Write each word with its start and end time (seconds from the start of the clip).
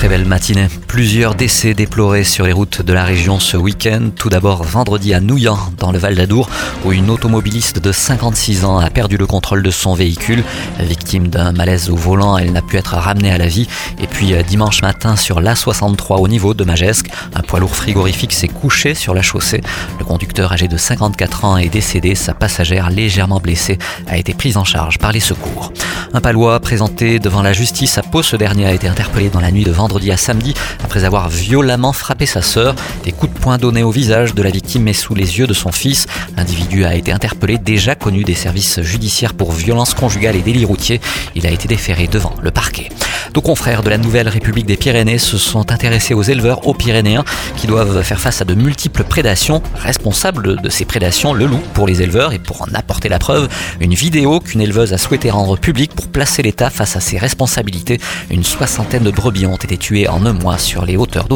Très 0.00 0.08
belle 0.08 0.24
matinée. 0.24 0.68
Plusieurs 0.86 1.34
décès 1.34 1.74
déplorés 1.74 2.24
sur 2.24 2.46
les 2.46 2.52
routes 2.52 2.80
de 2.80 2.94
la 2.94 3.04
région 3.04 3.38
ce 3.38 3.58
week-end. 3.58 4.08
Tout 4.16 4.30
d'abord 4.30 4.64
vendredi 4.64 5.12
à 5.12 5.20
Nouillan, 5.20 5.58
dans 5.76 5.92
le 5.92 5.98
Val 5.98 6.14
d'Adour, 6.14 6.48
où 6.86 6.92
une 6.92 7.10
automobiliste 7.10 7.80
de 7.80 7.92
56 7.92 8.64
ans 8.64 8.78
a 8.78 8.88
perdu 8.88 9.18
le 9.18 9.26
contrôle 9.26 9.62
de 9.62 9.70
son 9.70 9.92
véhicule. 9.92 10.42
Victime 10.78 11.28
d'un 11.28 11.52
malaise 11.52 11.90
au 11.90 11.96
volant, 11.96 12.38
elle 12.38 12.50
n'a 12.52 12.62
pu 12.62 12.78
être 12.78 12.94
ramenée 12.94 13.30
à 13.30 13.36
la 13.36 13.46
vie. 13.46 13.68
Et 14.00 14.06
puis 14.06 14.32
euh, 14.32 14.42
dimanche 14.42 14.80
matin 14.80 15.16
sur 15.16 15.38
l'A63 15.38 16.18
au 16.18 16.28
niveau 16.28 16.54
de 16.54 16.64
Magesque, 16.64 17.10
un 17.34 17.42
poids 17.42 17.60
lourd 17.60 17.76
frigorifique 17.76 18.32
s'est 18.32 18.48
couché 18.48 18.94
sur 18.94 19.12
la 19.12 19.20
chaussée. 19.20 19.60
Le 19.98 20.06
conducteur 20.06 20.50
âgé 20.50 20.66
de 20.66 20.78
54 20.78 21.44
ans 21.44 21.56
est 21.58 21.68
décédé. 21.68 22.14
Sa 22.14 22.32
passagère 22.32 22.88
légèrement 22.88 23.38
blessée 23.38 23.76
a 24.08 24.16
été 24.16 24.32
prise 24.32 24.56
en 24.56 24.64
charge 24.64 24.96
par 24.96 25.12
les 25.12 25.20
secours. 25.20 25.74
Un 26.14 26.22
palois 26.22 26.58
présenté 26.58 27.18
devant 27.18 27.42
la 27.42 27.52
justice 27.52 27.98
à 27.98 28.02
Pau, 28.02 28.22
ce 28.22 28.36
dernier 28.36 28.64
a 28.64 28.72
été 28.72 28.88
interpellé 28.88 29.28
dans 29.28 29.40
la 29.40 29.52
nuit 29.52 29.62
de 29.62 29.70
vendredi 29.70 29.89
vendredi 29.90 30.12
à 30.12 30.16
samedi 30.16 30.54
après 30.84 31.02
avoir 31.02 31.28
violemment 31.28 31.92
frappé 31.92 32.24
sa 32.24 32.42
sœur. 32.42 32.76
Des 33.02 33.10
coups 33.10 33.34
de 33.34 33.38
poing 33.40 33.58
donnés 33.58 33.82
au 33.82 33.90
visage 33.90 34.36
de 34.36 34.42
la 34.42 34.50
victime 34.50 34.84
mais 34.84 34.92
sous 34.92 35.16
les 35.16 35.40
yeux 35.40 35.48
de 35.48 35.52
son 35.52 35.72
fils. 35.72 36.06
L'individu 36.36 36.84
a 36.84 36.94
été 36.94 37.10
interpellé, 37.10 37.58
déjà 37.58 37.96
connu 37.96 38.22
des 38.22 38.36
services 38.36 38.80
judiciaires 38.82 39.34
pour 39.34 39.50
violence 39.50 39.94
conjugale 39.94 40.36
et 40.36 40.42
délit 40.42 40.64
routier. 40.64 41.00
Il 41.34 41.44
a 41.44 41.50
été 41.50 41.66
déféré 41.66 42.06
devant 42.06 42.36
le 42.40 42.52
parquet. 42.52 42.88
Nos 43.34 43.42
confrères 43.42 43.82
de 43.82 43.90
la 43.90 43.98
Nouvelle 43.98 44.28
République 44.28 44.66
des 44.66 44.76
Pyrénées 44.76 45.18
se 45.18 45.38
sont 45.38 45.70
intéressés 45.70 46.14
aux 46.14 46.22
éleveurs 46.22 46.66
aux 46.66 46.74
Pyrénéens 46.74 47.24
qui 47.56 47.66
doivent 47.66 48.02
faire 48.02 48.18
face 48.18 48.42
à 48.42 48.44
de 48.44 48.54
multiples 48.54 49.04
prédations. 49.04 49.62
Responsable 49.76 50.60
de 50.60 50.68
ces 50.68 50.84
prédations, 50.84 51.32
le 51.32 51.46
loup 51.46 51.62
pour 51.74 51.86
les 51.86 52.02
éleveurs 52.02 52.32
et 52.32 52.38
pour 52.38 52.62
en 52.62 52.74
apporter 52.74 53.08
la 53.08 53.18
preuve, 53.18 53.48
une 53.80 53.94
vidéo 53.94 54.40
qu'une 54.40 54.60
éleveuse 54.60 54.92
a 54.92 54.98
souhaité 54.98 55.30
rendre 55.30 55.56
publique 55.56 55.94
pour 55.94 56.08
placer 56.08 56.42
l'État 56.42 56.70
face 56.70 56.96
à 56.96 57.00
ses 57.00 57.18
responsabilités. 57.18 58.00
Une 58.30 58.44
soixantaine 58.44 59.04
de 59.04 59.10
brebis 59.10 59.46
ont 59.46 59.56
été 59.56 59.76
tuées 59.80 60.08
en 60.08 60.24
un 60.24 60.32
mois 60.32 60.58
sur 60.58 60.84
les 60.84 60.96
hauteurs. 60.96 61.26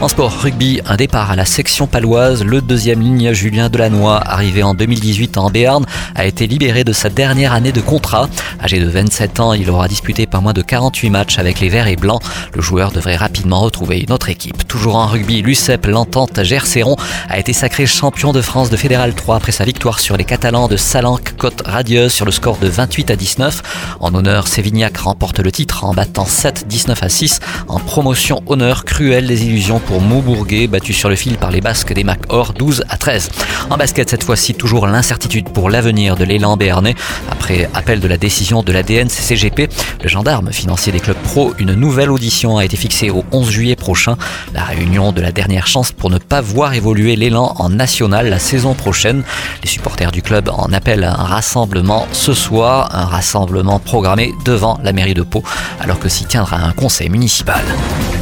En 0.00 0.08
sport 0.08 0.32
rugby, 0.40 0.80
un 0.86 0.96
départ 0.96 1.30
à 1.30 1.36
la 1.36 1.44
section 1.44 1.86
paloise. 1.86 2.42
Le 2.42 2.60
deuxième 2.60 3.00
ligne 3.00 3.32
Julien 3.32 3.68
Delannoy, 3.68 4.18
arrivé 4.24 4.62
en 4.62 4.74
2018 4.74 5.36
en 5.36 5.50
Béarn, 5.50 5.84
a 6.14 6.24
été 6.24 6.46
libéré 6.46 6.84
de 6.84 6.92
sa 6.92 7.10
dernière 7.10 7.52
année 7.52 7.70
de 7.70 7.80
contrat. 7.80 8.28
Âgé 8.62 8.80
de 8.80 8.88
27 8.88 9.40
ans, 9.40 9.52
il 9.52 9.68
aura 9.70 9.88
disputé 9.88 10.26
pas 10.26 10.40
moins 10.40 10.54
de 10.54 10.62
48 10.62 11.10
matchs 11.10 11.38
avec 11.38 11.60
les 11.60 11.68
Verts 11.68 11.86
et 11.86 11.96
Blancs. 11.96 12.22
Le 12.54 12.62
joueur 12.62 12.92
devrait 12.92 13.16
rapidement 13.16 13.60
retrouver 13.60 14.00
une 14.00 14.12
autre 14.12 14.30
équipe. 14.30 14.66
Toujours 14.66 14.96
en 14.96 15.06
rugby, 15.06 15.42
l'UCEP, 15.42 15.86
l'entente 15.86 16.42
Gerceron, 16.42 16.96
a 17.28 17.38
été 17.38 17.52
sacré 17.52 17.84
champion 17.86 18.32
de 18.32 18.40
France 18.40 18.70
de 18.70 18.76
Fédéral 18.76 19.14
3 19.14 19.36
après 19.36 19.52
sa 19.52 19.64
victoire 19.64 20.00
sur 20.00 20.16
les 20.16 20.24
Catalans 20.24 20.68
de 20.68 20.76
Salanque 20.76 21.34
Côte 21.36 21.62
Radieuse 21.66 22.12
sur 22.12 22.24
le 22.24 22.32
score 22.32 22.56
de 22.56 22.68
28 22.68 23.10
à 23.10 23.16
19. 23.16 23.62
En 24.00 24.14
honneur, 24.14 24.48
Sévignac 24.48 24.96
remporte 24.96 25.40
le 25.40 25.52
titre 25.52 25.84
en 25.84 25.92
battant 25.92 26.24
7 26.24 26.66
19 26.66 27.02
à 27.02 27.08
6 27.08 27.40
en 27.68 27.78
promotion 27.78 28.42
honneur 28.46 28.84
cruelle 28.84 29.26
des 29.26 29.44
illusions 29.44 29.78
pour 29.78 30.00
Maubourguet, 30.00 30.66
battu 30.66 30.92
sur 30.92 31.08
le 31.08 31.16
fil 31.16 31.36
par 31.36 31.50
les 31.50 31.60
Basques 31.60 31.92
des 31.92 32.04
Mac 32.04 32.20
Or 32.28 32.52
12 32.52 32.84
à 32.88 32.96
13. 32.96 33.30
En 33.70 33.76
basket, 33.76 34.10
cette 34.10 34.24
fois-ci, 34.24 34.54
toujours 34.54 34.86
l'incertitude 34.86 35.48
pour 35.50 35.70
l'avenir 35.70 36.16
de 36.16 36.24
l'élan 36.24 36.56
béarnais. 36.56 36.94
Après 37.30 37.68
appel 37.74 38.00
de 38.00 38.08
la 38.08 38.16
décision 38.16 38.62
de 38.62 38.72
la 38.72 38.82
DNCCGP, 38.82 39.68
le 40.02 40.08
gendarme 40.08 40.52
financier 40.52 40.92
des 40.92 41.00
clubs 41.00 41.16
pro, 41.16 41.54
une 41.58 41.74
nouvelle 41.74 42.10
audition 42.10 42.58
a 42.58 42.64
été 42.64 42.76
fixée 42.76 43.10
au 43.10 43.24
11 43.32 43.50
juillet 43.50 43.76
prochain. 43.76 44.16
La 44.54 44.64
réunion 44.64 45.12
de 45.12 45.20
la 45.20 45.32
dernière 45.32 45.66
chance 45.66 45.92
pour 45.92 46.10
ne 46.10 46.18
pas 46.18 46.40
voir 46.40 46.74
évoluer 46.74 47.16
l'élan 47.16 47.54
en 47.58 47.68
national 47.68 48.28
la 48.28 48.38
saison 48.38 48.74
prochaine. 48.74 49.22
Les 49.62 49.68
supporters 49.68 50.12
du 50.12 50.22
club 50.22 50.50
en 50.52 50.72
appellent 50.72 51.04
à 51.04 51.12
un 51.12 51.24
rassemblement 51.24 52.06
ce 52.12 52.34
soir, 52.34 52.90
un 52.94 53.04
rassemblement 53.04 53.78
programmé 53.78 54.32
devant 54.44 54.78
la 54.82 54.92
mairie 54.92 55.14
de 55.14 55.22
Pau, 55.22 55.42
alors 55.80 55.98
que 55.98 56.08
s'y 56.08 56.24
tiendra 56.24 56.56
un 56.56 56.72
conseil 56.72 57.08
municipal 57.08 57.39
principale. 57.42 58.19